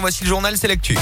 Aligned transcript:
Voici 0.00 0.24
le 0.24 0.28
journal, 0.28 0.56
c'est 0.56 0.68
l'actu. 0.68 0.96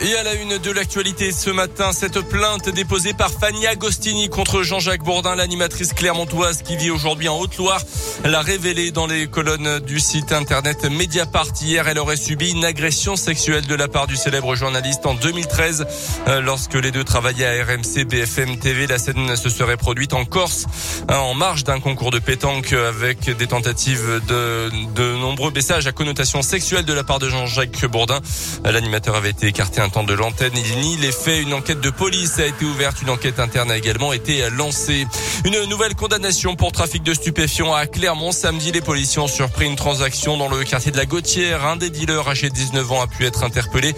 Et 0.00 0.14
à 0.14 0.22
la 0.22 0.34
une 0.34 0.58
de 0.58 0.70
l'actualité 0.70 1.32
ce 1.32 1.50
matin, 1.50 1.90
cette 1.92 2.20
plainte 2.20 2.68
déposée 2.68 3.14
par 3.14 3.32
Fanny 3.32 3.66
Agostini 3.66 4.28
contre 4.28 4.62
Jean-Jacques 4.62 5.02
Bourdin, 5.02 5.34
l'animatrice 5.34 5.92
clermontoise 5.92 6.62
qui 6.62 6.76
vit 6.76 6.90
aujourd'hui 6.90 7.28
en 7.28 7.36
Haute-Loire, 7.36 7.82
l'a 8.22 8.40
révélé 8.40 8.92
dans 8.92 9.08
les 9.08 9.26
colonnes 9.26 9.80
du 9.80 9.98
site 9.98 10.30
internet 10.30 10.84
Mediapart. 10.84 11.48
Hier, 11.60 11.88
elle 11.88 11.98
aurait 11.98 12.16
subi 12.16 12.52
une 12.52 12.64
agression 12.64 13.16
sexuelle 13.16 13.66
de 13.66 13.74
la 13.74 13.88
part 13.88 14.06
du 14.06 14.14
célèbre 14.14 14.54
journaliste 14.54 15.04
en 15.04 15.14
2013. 15.14 15.84
Euh, 16.28 16.40
lorsque 16.42 16.74
les 16.74 16.92
deux 16.92 17.02
travaillaient 17.02 17.60
à 17.60 17.64
RMC 17.64 18.04
BFM 18.04 18.60
TV, 18.60 18.86
la 18.86 18.98
scène 18.98 19.34
se 19.34 19.48
serait 19.50 19.76
produite 19.76 20.14
en 20.14 20.24
Corse, 20.24 20.66
hein, 21.08 21.16
en 21.16 21.34
marge 21.34 21.64
d'un 21.64 21.80
concours 21.80 22.12
de 22.12 22.20
pétanque 22.20 22.72
avec 22.72 23.36
des 23.36 23.48
tentatives 23.48 24.20
de, 24.28 24.70
de 24.94 25.16
nombreux 25.16 25.50
messages 25.50 25.88
à 25.88 25.92
connotation 25.92 26.42
sexuelle 26.42 26.84
de 26.84 26.92
la 26.92 27.02
part 27.02 27.18
de 27.18 27.28
Jean-Jacques 27.28 27.84
Bourdin. 27.86 28.20
L'animateur 28.64 29.16
avait 29.16 29.30
été 29.30 29.48
écarté 29.48 29.80
temps 29.90 30.04
de 30.04 30.14
l'antenne. 30.14 30.52
Il 30.54 30.80
nie 30.80 30.96
les 30.96 31.12
faits. 31.12 31.42
Une 31.42 31.54
enquête 31.54 31.80
de 31.80 31.90
police 31.90 32.38
a 32.38 32.46
été 32.46 32.64
ouverte. 32.64 33.02
Une 33.02 33.10
enquête 33.10 33.38
interne 33.38 33.70
a 33.70 33.76
également 33.76 34.12
été 34.12 34.48
lancée. 34.50 35.06
Une 35.44 35.64
nouvelle 35.64 35.94
condamnation 35.94 36.56
pour 36.56 36.72
trafic 36.72 37.02
de 37.02 37.14
stupéfiants 37.14 37.74
à 37.74 37.86
Clermont. 37.86 38.32
Samedi, 38.32 38.72
les 38.72 38.80
policiers 38.80 39.20
ont 39.20 39.28
surpris 39.28 39.66
une 39.66 39.76
transaction 39.76 40.36
dans 40.36 40.48
le 40.48 40.64
quartier 40.64 40.92
de 40.92 40.96
la 40.96 41.06
Gautière. 41.06 41.64
Un 41.66 41.76
des 41.76 41.90
dealers 41.90 42.28
âgé 42.28 42.48
de 42.50 42.54
19 42.54 42.92
ans 42.92 43.02
a 43.02 43.06
pu 43.06 43.24
être 43.24 43.44
interpellé 43.44 43.94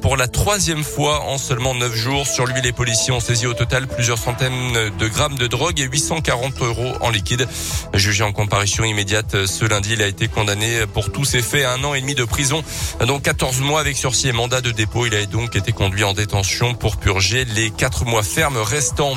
pour 0.00 0.16
la 0.16 0.28
troisième 0.28 0.84
fois 0.84 1.20
en 1.20 1.38
seulement 1.38 1.74
9 1.74 1.94
jours. 1.94 2.26
Sur 2.26 2.46
lui, 2.46 2.60
les 2.62 2.72
policiers 2.72 3.12
ont 3.12 3.20
saisi 3.20 3.46
au 3.46 3.54
total 3.54 3.86
plusieurs 3.86 4.18
centaines 4.18 4.90
de 4.98 5.08
grammes 5.08 5.36
de 5.36 5.46
drogue 5.46 5.80
et 5.80 5.84
840 5.84 6.60
euros 6.62 6.92
en 7.00 7.10
liquide. 7.10 7.48
Jugé 7.94 8.24
en 8.24 8.32
comparution 8.32 8.84
immédiate 8.84 9.46
ce 9.46 9.64
lundi, 9.64 9.90
il 9.94 10.02
a 10.02 10.06
été 10.06 10.28
condamné 10.28 10.86
pour 10.92 11.10
tous 11.10 11.24
ces 11.24 11.42
faits 11.42 11.64
à 11.64 11.72
un 11.72 11.84
an 11.84 11.94
et 11.94 12.00
demi 12.00 12.14
de 12.14 12.24
prison, 12.24 12.62
dont 13.06 13.20
14 13.20 13.60
mois 13.60 13.80
avec 13.80 13.96
sursis 13.96 14.28
et 14.28 14.32
mandat 14.32 14.60
de 14.60 14.70
dépôt. 14.70 15.06
Il 15.06 15.14
a 15.14 15.20
donc 15.32 15.56
été 15.56 15.72
conduit 15.72 16.04
en 16.04 16.12
détention 16.12 16.74
pour 16.74 16.98
purger 16.98 17.44
les 17.46 17.70
quatre 17.70 18.04
mois 18.04 18.22
fermes 18.22 18.58
restants. 18.58 19.14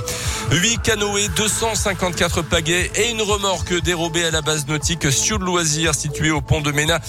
8 0.51 0.81
canoës, 0.81 1.29
254 1.35 2.41
pagaies 2.41 2.89
et 2.95 3.11
une 3.11 3.21
remorque 3.21 3.73
dérobée 3.81 4.23
à 4.23 4.31
la 4.31 4.41
base 4.41 4.67
nautique 4.67 5.11
sur 5.11 5.37
le 5.37 5.45
loisir 5.45 5.93
située 5.93 6.31
au 6.31 6.41
pont 6.41 6.61
de 6.61 6.71
Ménat 6.71 6.99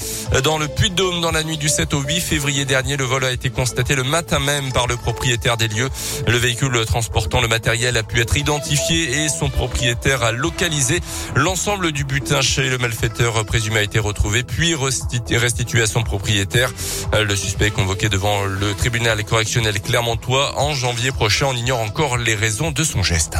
dans 0.43 0.59
le 0.59 0.67
Puy-de-Dôme 0.67 1.21
dans 1.21 1.31
la 1.31 1.45
nuit 1.45 1.57
du 1.57 1.69
7 1.69 1.95
au 1.95 2.01
8 2.01 2.21
février 2.21 2.65
dernier. 2.65 2.97
Le 2.97 3.05
vol 3.05 3.25
a 3.25 3.31
été 3.31 3.49
constaté 3.51 3.95
le 3.95 4.03
matin 4.03 4.41
même 4.41 4.73
par 4.73 4.89
le 4.89 4.97
propriétaire 4.97 5.57
des 5.57 5.69
lieux. 5.69 5.89
Le 6.27 6.37
véhicule 6.37 6.85
transportant 6.85 7.41
le 7.41 7.49
matériel 7.49 7.97
a 7.97 8.03
pu 8.03 8.21
être 8.21 8.37
identifié 8.37 9.25
et 9.25 9.29
son 9.29 9.49
propriétaire 9.49 10.25
a 10.25 10.33
localisé 10.33 11.01
l'ensemble 11.37 11.93
du 11.93 12.05
butin 12.05 12.41
chez 12.41 12.69
le 12.69 12.79
malfaiteur 12.79 13.45
présumé 13.45 13.79
a 13.79 13.83
été 13.83 14.01
retrouvé 14.01 14.43
puis 14.43 14.75
restitué 14.75 15.83
à 15.83 15.87
son 15.87 16.03
propriétaire. 16.03 16.73
Le 17.13 17.35
suspect 17.35 17.71
convoqué 17.71 18.09
devant 18.09 18.45
le 18.45 18.75
tribunal 18.75 18.97
tribunal 19.17 19.25
correctionnel 19.25 19.81
clermontois 19.81 20.59
en 20.59 20.75
janvier 20.75 21.13
prochain. 21.13 21.47
On 21.47 21.55
ignore 21.55 21.81
encore 21.81 22.19
les 22.19 22.35
raisons 22.35 22.71
de 22.71 22.85
son 22.85 23.03
geste 23.03 23.37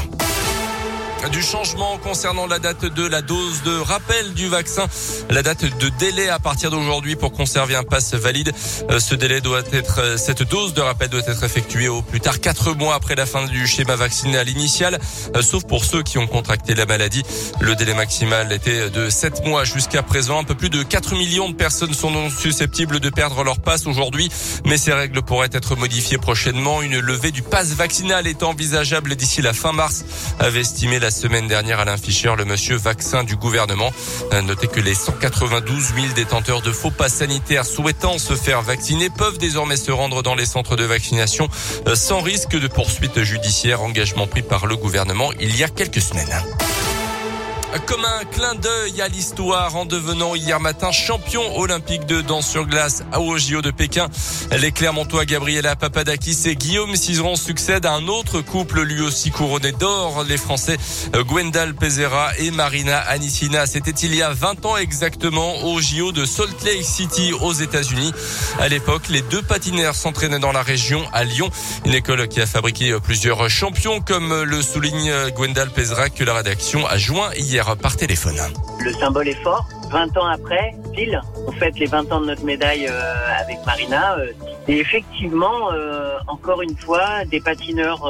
du 1.33 1.43
changement 1.43 1.99
concernant 1.99 2.47
la 2.47 2.59
date 2.59 2.85
de 2.85 3.07
la 3.07 3.21
dose 3.21 3.63
de 3.65 3.77
rappel 3.77 4.33
du 4.35 4.49
vaccin. 4.49 4.87
La 5.29 5.43
date 5.43 5.65
de 5.65 5.89
délai 5.99 6.29
à 6.29 6.39
partir 6.39 6.71
d'aujourd'hui 6.71 7.17
pour 7.17 7.33
conserver 7.33 7.75
un 7.75 7.83
pass 7.83 8.15
valide. 8.15 8.53
Euh, 8.91 9.01
ce 9.01 9.15
délai 9.15 9.41
doit 9.41 9.63
être, 9.73 10.01
euh, 10.01 10.17
cette 10.17 10.43
dose 10.45 10.73
de 10.75 10.81
rappel 10.81 11.09
doit 11.09 11.23
être 11.27 11.43
effectuée 11.43 11.89
au 11.89 12.03
plus 12.03 12.21
tard 12.21 12.41
quatre 12.41 12.75
mois 12.75 12.95
après 12.95 13.17
la 13.17 13.27
fin 13.27 13.47
du 13.47 13.67
schéma 13.67 13.97
vaccinal 13.97 14.49
initial, 14.49 15.01
euh, 15.35 15.43
sauf 15.43 15.65
pour 15.65 15.85
ceux 15.85 16.03
qui 16.03 16.19
ont 16.19 16.27
contracté 16.27 16.75
la 16.75 16.87
maladie. 16.87 17.23
Le 17.61 17.75
délai 17.75 17.95
maximal 17.95 18.53
était 18.53 18.91
de 18.91 19.11
sept 19.11 19.45
mois 19.45 19.65
jusqu'à 19.65 20.03
présent. 20.03 20.41
Un 20.41 20.45
peu 20.45 20.55
plus 20.55 20.71
de 20.71 20.83
4 20.83 21.15
millions 21.15 21.49
de 21.49 21.55
personnes 21.55 21.95
sont 21.95 22.31
susceptibles 22.31 23.01
de 23.01 23.11
perdre 23.11 23.43
leur 23.43 23.59
passe 23.61 23.87
aujourd'hui, 23.87 24.31
mais 24.65 24.79
ces 24.79 24.93
règles 24.93 25.23
pourraient 25.23 25.49
être 25.53 25.77
modifiées 25.77 26.19
prochainement. 26.19 26.83
Une 26.83 27.01
levée 27.01 27.33
du 27.33 27.43
pass 27.43 27.69
vaccinal 27.73 28.27
est 28.27 28.43
envisageable 28.43 29.17
d'ici 29.17 29.43
la 29.43 29.53
fin 29.53 29.73
mars, 29.73 30.05
avait 30.39 30.61
estimé 30.61 31.01
semaine 31.11 31.47
dernière 31.47 31.81
Alain 31.81 31.97
Fischer, 31.97 32.33
le 32.37 32.45
monsieur 32.45 32.77
vaccin 32.77 33.25
du 33.25 33.37
gouvernement. 33.37 33.91
Notez 34.45 34.67
que 34.67 34.81
les 34.81 34.95
192 34.95 35.95
000 35.95 36.15
détenteurs 36.15 36.63
de 36.63 36.73
faux 36.73 36.91
pas 36.91 37.09
sanitaires 37.09 37.65
souhaitant 37.65 38.19
se 38.19 38.35
faire 38.35 38.63
vacciner 38.63 39.11
peuvent 39.11 39.39
désormais 39.39 39.77
se 39.77 39.91
rendre 39.91 40.23
dans 40.23 40.35
les 40.35 40.47
centres 40.47 40.77
de 40.77 40.85
vaccination 40.85 41.49
euh, 41.87 41.95
sans 41.95 42.21
risque 42.21 42.59
de 42.59 42.69
poursuite 42.69 43.23
judiciaire, 43.23 43.83
engagement 43.83 44.27
pris 44.27 44.43
par 44.43 44.67
le 44.67 44.77
gouvernement 44.77 45.31
il 45.41 45.57
y 45.57 45.65
a 45.65 45.69
quelques 45.69 46.01
semaines 46.01 46.43
comme 47.85 48.05
un 48.05 48.25
clin 48.25 48.55
d'œil 48.55 49.01
à 49.03 49.09
l'histoire 49.09 49.77
en 49.77 49.85
devenant 49.85 50.35
hier 50.35 50.61
matin 50.61 50.93
champion 50.93 51.59
olympique 51.59 52.07
de 52.07 52.21
danse 52.21 52.49
sur 52.49 52.65
glace 52.65 53.03
au 53.19 53.37
JO 53.37 53.61
de 53.61 53.71
Pékin. 53.71 54.09
Les 54.59 54.73
Clermontois 54.73 55.25
Gabriela 55.25 55.77
Papadakis 55.77 56.43
et 56.47 56.55
Guillaume 56.55 56.95
Cizeron 56.97 57.37
succèdent 57.37 57.85
à 57.85 57.93
un 57.93 58.07
autre 58.07 58.41
couple 58.41 58.83
lui 58.83 59.03
aussi 59.03 59.31
couronné 59.31 59.73
d'or, 59.73 60.25
les 60.29 60.37
Français 60.37 60.79
Gwendal 61.13 61.75
Pezera 61.75 62.31
et 62.39 62.51
Marina 62.51 62.99
Anissina. 62.99 63.67
C'était 63.67 63.91
il 63.91 64.15
y 64.15 64.23
a 64.23 64.33
20 64.33 64.65
ans 64.65 64.77
exactement 64.77 65.65
au 65.65 65.81
JO 65.81 66.13
de 66.13 66.25
Salt 66.25 66.65
Lake 66.65 66.85
City 66.85 67.33
aux 67.41 67.53
États-Unis. 67.53 68.13
À 68.59 68.69
l'époque, 68.69 69.09
les 69.09 69.23
deux 69.23 69.43
patineurs 69.43 69.97
s'entraînaient 69.97 70.39
dans 70.39 70.53
la 70.53 70.63
région 70.63 71.03
à 71.13 71.25
Lyon, 71.25 71.51
une 71.85 71.95
école 71.95 72.29
qui 72.29 72.41
a 72.41 72.47
fabriqué 72.47 72.97
plusieurs 73.03 73.51
champions 73.51 74.01
comme 74.01 74.43
le 74.43 74.63
souligne 74.63 75.13
Gwendal 75.35 75.71
Pezera 75.71 76.11
que 76.11 76.25
la 76.25 76.35
rédaction 76.35 76.87
a 76.87 76.97
joint 76.97 77.31
hier 77.35 77.66
par 77.75 77.97
téléphone. 77.97 78.37
Le 78.85 78.93
symbole 78.93 79.29
est 79.29 79.43
fort. 79.43 79.67
20 79.91 80.17
ans 80.19 80.27
après, 80.27 80.75
pile, 80.95 81.21
on 81.47 81.53
fête 81.53 81.79
les 81.79 81.87
20 81.87 82.13
ans 82.13 82.21
de 82.21 82.27
notre 82.27 82.45
médaille 82.45 82.87
euh, 82.89 83.15
avec 83.41 83.59
Marina. 83.65 84.17
Euh, 84.19 84.33
et 84.69 84.79
effectivement, 84.79 85.73
euh, 85.73 86.19
encore 86.29 86.63
une 86.63 86.77
fois, 86.77 87.25
des 87.25 87.41
patineurs 87.41 88.09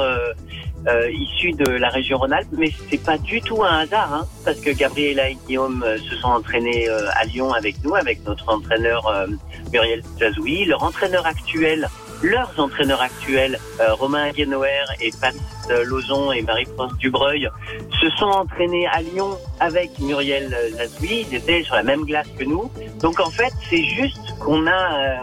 issus 1.11 1.51
de 1.51 1.69
la 1.69 1.89
région 1.89 2.17
Rhône-Alpes, 2.17 2.47
mais 2.53 2.71
c'est 2.89 3.03
pas 3.03 3.17
du 3.17 3.41
tout 3.41 3.61
un 3.61 3.79
hasard, 3.79 4.13
hein, 4.13 4.25
parce 4.45 4.57
que 4.59 4.69
Gabriela 4.69 5.29
et 5.29 5.37
Guillaume 5.45 5.83
se 6.09 6.15
sont 6.15 6.29
entraînés 6.29 6.87
à 6.87 7.25
Lyon 7.25 7.51
avec 7.51 7.83
nous, 7.83 7.93
avec 7.93 8.25
notre 8.25 8.47
entraîneur 8.47 9.27
Muriel 9.73 10.01
Jazoui. 10.17 10.63
Leur 10.63 10.83
entraîneur 10.83 11.25
actuel, 11.25 11.89
leurs 12.23 12.53
entraîneurs 12.57 13.01
actuels, 13.01 13.59
Romain 13.99 14.31
Guénoer 14.31 14.85
et 15.01 15.11
Patrice 15.19 15.56
Lozon 15.85 16.31
et 16.31 16.41
Marie-France 16.41 16.93
Dubreuil, 16.97 17.49
se 17.99 18.09
sont 18.11 18.25
entraînés 18.25 18.87
à 18.87 19.01
Lyon 19.01 19.37
avec 19.59 19.97
Muriel 19.99 20.55
Lazoui. 20.77 21.25
Ils 21.29 21.35
étaient 21.35 21.63
sur 21.63 21.75
la 21.75 21.83
même 21.83 22.03
glace 22.05 22.27
que 22.37 22.43
nous. 22.43 22.71
Donc 23.01 23.19
en 23.19 23.29
fait, 23.29 23.53
c'est 23.69 23.83
juste 23.83 24.37
qu'on 24.39 24.67
a 24.67 24.71
euh, 24.71 25.17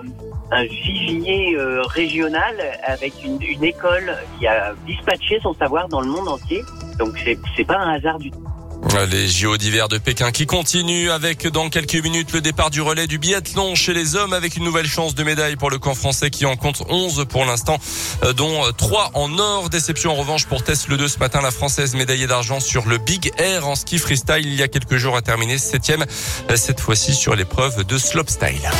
un 0.50 0.65
vivier 0.65 1.56
euh, 1.56 1.82
régional 1.82 2.56
avec 2.82 3.12
une, 3.25 3.41
une 3.43 3.65
école 3.65 4.16
qui 4.38 4.47
a 4.47 4.75
dispatché 4.87 5.38
son 5.43 5.55
savoir 5.55 5.88
dans 5.88 6.00
le 6.00 6.09
monde 6.09 6.28
entier. 6.28 6.62
Donc 6.99 7.15
c'est 7.56 7.65
pas 7.65 7.78
un 7.78 7.94
hasard 7.94 8.19
du 8.19 8.31
tout. 8.31 8.44
Les 9.03 9.28
JO 9.28 9.56
d'hiver 9.56 9.88
de 9.88 9.99
Pékin 9.99 10.31
qui 10.31 10.47
continuent 10.47 11.10
avec 11.10 11.49
dans 11.49 11.69
quelques 11.69 11.97
minutes 11.97 12.32
le 12.32 12.41
départ 12.41 12.71
du 12.71 12.81
relais 12.81 13.09
du 13.09 13.19
biathlon 13.19 13.75
chez 13.75 13.93
les 13.93 14.15
hommes 14.15 14.32
avec 14.32 14.56
une 14.56 14.62
nouvelle 14.62 14.87
chance 14.87 15.16
de 15.16 15.25
médaille 15.25 15.56
pour 15.56 15.69
le 15.69 15.78
camp 15.78 15.94
français 15.94 16.31
qui 16.31 16.47
en 16.47 16.55
compte 16.55 16.84
11 16.88 17.27
pour 17.28 17.44
l'instant 17.44 17.78
euh, 18.22 18.32
dont 18.32 18.62
3 18.72 19.10
en 19.15 19.37
or. 19.38 19.69
Déception 19.69 20.12
en 20.12 20.15
revanche 20.15 20.47
pour 20.47 20.62
Tess 20.62 20.87
Le 20.87 20.97
2 20.97 21.09
ce 21.09 21.19
matin 21.19 21.41
la 21.43 21.50
française 21.50 21.94
médaillée 21.94 22.28
d'argent 22.28 22.60
sur 22.60 22.87
le 22.87 22.99
Big 22.99 23.32
Air 23.37 23.66
en 23.66 23.75
ski 23.75 23.99
freestyle 23.99 24.47
il 24.47 24.55
y 24.55 24.62
a 24.62 24.69
quelques 24.69 24.97
jours 24.97 25.16
a 25.16 25.22
terminé 25.22 25.59
septième 25.59 26.05
euh, 26.50 26.56
cette 26.56 26.78
fois-ci 26.78 27.15
sur 27.15 27.34
l'épreuve 27.34 27.84
de 27.84 27.99
slopestyle. 27.99 28.71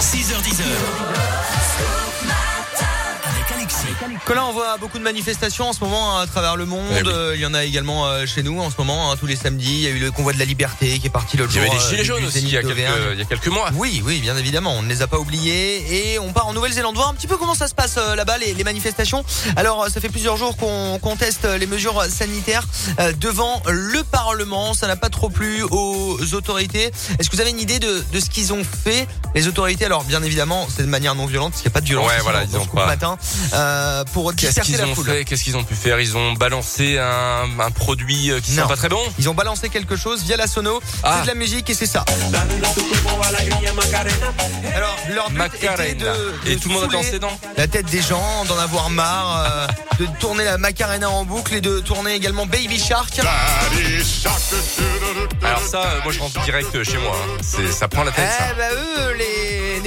6h10. 0.00 1.63
Colin, 4.24 4.44
on 4.44 4.52
voit 4.52 4.76
beaucoup 4.78 4.98
de 4.98 5.02
manifestations 5.02 5.68
en 5.68 5.72
ce 5.72 5.80
moment 5.80 6.18
hein, 6.18 6.22
à 6.22 6.26
travers 6.26 6.56
le 6.56 6.66
monde. 6.66 6.82
Eh 6.92 7.06
euh, 7.06 7.32
il 7.34 7.40
y 7.40 7.46
en 7.46 7.54
a 7.54 7.64
également 7.64 8.06
euh, 8.06 8.26
chez 8.26 8.42
nous 8.42 8.60
en 8.60 8.70
ce 8.70 8.76
moment, 8.78 9.10
hein, 9.10 9.16
tous 9.18 9.26
les 9.26 9.36
samedis. 9.36 9.66
Il 9.66 9.80
y 9.80 9.86
a 9.86 9.90
eu 9.90 9.98
le 9.98 10.10
convoi 10.10 10.32
de 10.32 10.38
la 10.38 10.44
liberté 10.44 10.98
qui 10.98 11.06
est 11.06 11.10
parti 11.10 11.36
l'autre 11.36 11.52
jour. 11.52 11.62
Il 11.62 11.68
y 11.68 11.70
avait 11.70 11.78
des 11.78 11.84
gilets 11.90 12.00
euh, 12.00 12.04
jaunes 12.04 12.24
aussi 12.24 12.40
il 12.40 12.50
y, 12.50 12.56
a 12.56 12.62
quelques, 12.62 12.76
il 12.76 13.18
y, 13.18 13.22
a 13.22 13.24
quelques, 13.24 13.48
mois. 13.48 13.70
Oui, 13.74 14.02
oui, 14.04 14.20
bien 14.20 14.36
évidemment. 14.36 14.74
On 14.74 14.82
ne 14.82 14.88
les 14.88 15.02
a 15.02 15.06
pas 15.06 15.18
oubliés. 15.18 16.14
Et 16.14 16.18
on 16.18 16.32
part 16.32 16.46
en 16.46 16.52
Nouvelle-Zélande 16.52 16.94
voir 16.94 17.08
un 17.08 17.14
petit 17.14 17.26
peu 17.26 17.36
comment 17.36 17.54
ça 17.54 17.68
se 17.68 17.74
passe 17.74 17.96
là-bas, 17.96 18.38
les, 18.38 18.54
les, 18.54 18.64
manifestations. 18.64 19.24
Alors, 19.56 19.88
ça 19.88 20.00
fait 20.00 20.08
plusieurs 20.08 20.36
jours 20.36 20.56
qu'on 20.56 20.98
conteste 21.00 21.44
les 21.44 21.66
mesures 21.66 22.04
sanitaires 22.08 22.64
devant 23.20 23.62
le 23.68 24.02
Parlement. 24.04 24.74
Ça 24.74 24.86
n'a 24.86 24.96
pas 24.96 25.10
trop 25.10 25.30
plu 25.30 25.62
aux 25.70 26.34
autorités. 26.34 26.90
Est-ce 27.18 27.30
que 27.30 27.36
vous 27.36 27.40
avez 27.40 27.50
une 27.50 27.60
idée 27.60 27.78
de, 27.78 28.02
de 28.12 28.20
ce 28.20 28.28
qu'ils 28.30 28.52
ont 28.52 28.64
fait? 28.64 29.06
Les 29.34 29.48
autorités, 29.48 29.84
alors 29.84 30.04
bien 30.04 30.22
évidemment, 30.22 30.66
c'est 30.74 30.82
de 30.82 30.88
manière 30.88 31.14
non 31.14 31.26
violente, 31.26 31.52
parce 31.52 31.62
qu'il 31.62 31.70
n'y 31.70 31.72
a 31.72 31.76
pas 31.76 31.80
de 31.80 31.86
violence. 31.86 32.08
Ouais, 32.08 32.20
voilà, 32.22 32.44
ils 32.44 32.56
ont 32.56 32.66
pas. 32.66 32.86
matin. 32.86 33.18
Euh, 33.52 33.93
pour 34.12 34.34
Qu'est-ce 34.34 34.60
qu'ils 34.62 34.82
ont 34.82 34.94
fait? 34.94 35.24
Qu'est-ce 35.24 35.44
qu'ils 35.44 35.56
ont 35.56 35.64
pu 35.64 35.74
faire? 35.74 36.00
Ils 36.00 36.16
ont 36.16 36.32
balancé 36.32 36.98
un, 36.98 37.48
un 37.58 37.70
produit 37.70 38.30
euh, 38.30 38.40
qui 38.40 38.50
sent 38.52 38.62
pas 38.66 38.76
très 38.76 38.88
bon? 38.88 39.02
Ils 39.18 39.28
ont 39.28 39.34
balancé 39.34 39.68
quelque 39.68 39.96
chose 39.96 40.24
via 40.24 40.36
la 40.36 40.46
sono. 40.46 40.80
Ah. 41.02 41.16
C'est 41.16 41.22
de 41.22 41.28
la 41.28 41.34
musique 41.34 41.70
et 41.70 41.74
c'est 41.74 41.86
ça. 41.86 42.04
Alors, 44.74 44.96
leur 45.14 45.30
but 45.30 45.54
était 45.54 45.94
de, 45.94 46.34
Et 46.46 46.56
tout 46.56 46.68
le 46.68 46.74
monde 46.74 46.84
a 46.84 46.88
dansé 46.88 47.18
dans 47.18 47.38
La 47.56 47.66
tête 47.68 47.86
des 47.86 48.02
gens, 48.02 48.44
d'en 48.46 48.58
avoir 48.58 48.90
marre, 48.90 49.44
euh, 49.46 49.66
de 50.00 50.06
tourner 50.18 50.44
la 50.44 50.58
Macarena 50.58 51.10
en 51.10 51.24
boucle 51.24 51.54
et 51.54 51.60
de 51.60 51.80
tourner 51.80 52.14
également 52.14 52.46
Baby 52.46 52.78
Shark. 52.78 53.20
Alors 55.42 55.60
ça, 55.60 55.82
moi 56.02 56.12
je 56.12 56.18
rentre 56.18 56.42
direct 56.42 56.82
chez 56.82 56.98
moi. 56.98 57.14
Hein. 57.14 57.38
C'est, 57.42 57.70
ça 57.70 57.88
prend 57.88 58.04
la 58.04 58.12
tête. 58.12 58.24
Eh 58.50 58.58
bah 58.58 58.64
eux, 58.72 59.12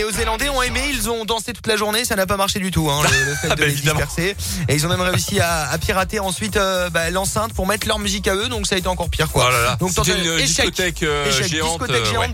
Néo-Zélandais 0.07 0.47
ont 0.47 0.61
aimé, 0.61 0.81
ils 0.89 1.09
ont 1.09 1.25
dansé 1.25 1.51
toute 1.51 1.67
la 1.67 1.75
journée, 1.75 2.05
ça 2.05 2.15
n'a 2.15 2.25
pas 2.25 2.37
marché 2.37 2.59
du 2.59 2.71
tout, 2.71 2.89
hein, 2.89 3.01
le, 3.03 3.35
fait 3.35 3.47
ah 3.51 3.55
de 3.55 3.59
bah, 3.59 3.67
les 3.67 3.73
disperser. 3.73 4.37
Et 4.69 4.75
ils 4.75 4.85
ont 4.85 4.89
même 4.89 5.01
réussi 5.01 5.39
à, 5.41 5.77
pirater 5.79 6.19
ensuite 6.19 6.55
euh, 6.55 6.89
bah, 6.89 7.09
l'enceinte 7.09 7.53
pour 7.53 7.67
mettre 7.67 7.87
leur 7.87 7.99
musique 7.99 8.27
à 8.29 8.35
eux, 8.35 8.47
donc 8.47 8.67
ça 8.67 8.75
a 8.75 8.77
été 8.77 8.87
encore 8.87 9.09
pire 9.09 9.29
quoi. 9.29 9.49
Oh 9.51 9.75
donc 9.79 9.91
une 10.07 10.37
discothèque, 10.37 11.03
géante, 11.45 11.81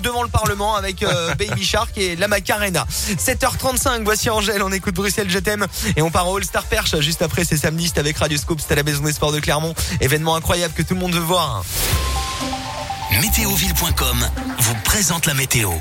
devant 0.01 0.21
le 0.21 0.29
Parlement 0.29 0.75
avec 0.75 1.03
Baby 1.39 1.63
Shark 1.63 1.97
et 1.97 2.15
la 2.15 2.27
Macarena. 2.27 2.85
7h35, 3.17 4.03
voici 4.03 4.29
Angèle, 4.29 4.61
on 4.61 4.71
écoute 4.71 4.93
Bruxelles, 4.93 5.29
je 5.29 5.39
t'aime 5.39 5.65
et 5.95 6.03
on 6.03 6.11
part 6.11 6.29
au 6.29 6.37
All 6.37 6.43
Star 6.43 6.65
Perche 6.65 6.99
juste 6.99 7.23
après 7.23 7.43
c'est 7.43 7.57
samedi, 7.57 7.91
c'est 7.91 7.99
avec 7.99 8.17
Radio 8.17 8.37
Scoop, 8.37 8.59
c'est 8.61 8.73
à 8.73 8.75
la 8.75 8.83
Maison 8.83 9.03
des 9.03 9.13
Sports 9.13 9.31
de 9.31 9.39
Clermont. 9.39 9.73
Événement 9.99 10.35
incroyable 10.35 10.75
que 10.75 10.83
tout 10.83 10.93
le 10.93 10.99
monde 10.99 11.13
veut 11.13 11.19
voir. 11.19 11.63
Météoville.com 13.19 14.29
vous 14.59 14.75
présente 14.83 15.25
la 15.25 15.33
météo. 15.33 15.71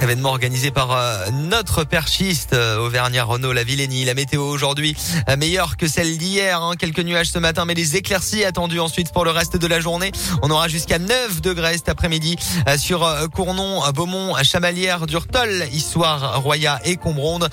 Événement 0.00 0.30
organisé 0.30 0.70
par 0.70 0.92
euh, 0.92 1.26
notre 1.32 1.82
perchiste 1.82 2.52
euh, 2.52 2.78
Auvergnat 2.78 3.24
Renault 3.24 3.52
La 3.52 3.64
Villénie. 3.64 4.04
La 4.04 4.14
météo 4.14 4.44
aujourd'hui 4.44 4.96
euh, 5.28 5.36
meilleure 5.36 5.76
que 5.76 5.88
celle 5.88 6.18
d'hier. 6.18 6.62
Hein. 6.62 6.74
Quelques 6.78 7.00
nuages 7.00 7.30
ce 7.30 7.40
matin, 7.40 7.64
mais 7.64 7.74
des 7.74 7.96
éclaircies 7.96 8.44
attendues 8.44 8.78
ensuite 8.78 9.12
pour 9.12 9.24
le 9.24 9.32
reste 9.32 9.56
de 9.56 9.66
la 9.66 9.80
journée. 9.80 10.12
On 10.42 10.50
aura 10.50 10.68
jusqu'à 10.68 11.00
9 11.00 11.40
degrés 11.40 11.74
cet 11.74 11.88
après-midi 11.88 12.36
sur 12.76 13.08
Cournon, 13.34 13.82
Beaumont, 13.92 14.34
Chamalières, 14.44 15.06
Durtol, 15.06 15.64
Issoire, 15.72 16.42
Roya 16.42 16.78
et 16.84 16.96
Combronde. 16.96 17.48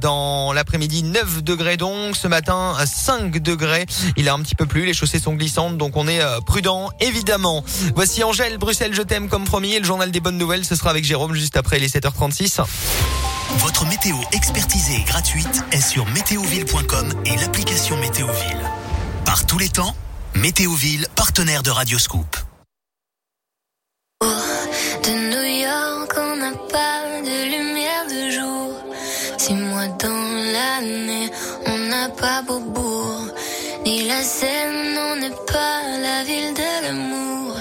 Dans 0.00 0.52
l'après-midi, 0.52 1.02
9 1.02 1.42
degrés 1.42 1.76
donc. 1.76 2.16
Ce 2.16 2.28
matin, 2.28 2.74
5 2.84 3.38
degrés. 3.38 3.86
Il 4.16 4.28
a 4.28 4.34
un 4.34 4.40
petit 4.40 4.54
peu 4.54 4.66
plus. 4.66 4.84
Les 4.84 4.94
chaussées 4.94 5.18
sont 5.18 5.34
glissantes, 5.34 5.78
donc 5.78 5.96
on 5.96 6.08
est 6.08 6.20
prudent, 6.44 6.90
évidemment. 7.00 7.64
Voici 7.94 8.22
Angèle, 8.22 8.58
Bruxelles, 8.58 8.94
je 8.94 9.02
t'aime 9.02 9.28
comme 9.28 9.44
promis. 9.44 9.74
Et 9.74 9.78
le 9.78 9.84
journal 9.84 10.10
des 10.10 10.20
bonnes 10.20 10.38
nouvelles, 10.38 10.64
ce 10.64 10.76
sera 10.76 10.90
avec 10.90 11.04
Jérôme 11.04 11.34
juste 11.34 11.56
après 11.56 11.78
les 11.78 11.85
7h36. 11.88 12.62
Votre 13.58 13.86
météo 13.86 14.16
expertisée 14.32 14.96
et 14.96 15.04
gratuite 15.04 15.64
est 15.72 15.80
sur 15.80 16.06
météoville.com 16.06 17.12
et 17.24 17.36
l'application 17.36 17.96
Météoville. 17.98 18.70
Par 19.24 19.46
tous 19.46 19.58
les 19.58 19.68
temps, 19.68 19.94
Météoville, 20.34 21.06
partenaire 21.14 21.62
de 21.62 21.70
Radioscoop. 21.70 22.36
Oh, 24.22 24.26
de 25.04 25.10
New 25.10 25.62
York, 25.62 26.12
on 26.18 26.36
n'a 26.36 26.52
pas 26.52 27.20
de 27.22 27.50
lumière 27.50 28.06
de 28.06 28.30
jour. 28.30 28.74
Six 29.38 29.54
mois 29.54 29.86
dans 29.86 30.52
l'année, 30.52 31.30
on 31.66 31.78
n'a 31.78 32.08
pas 32.10 32.42
Beaubourg. 32.42 33.28
Ni 33.84 34.06
la 34.08 34.22
Seine, 34.22 34.98
on 34.98 35.16
n'est 35.16 35.30
pas 35.46 35.82
la 36.02 36.24
ville 36.24 36.52
de 36.54 36.86
l'amour. 36.86 37.56